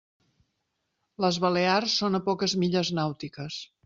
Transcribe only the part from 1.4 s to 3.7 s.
Balears són a poques milles nàutiques.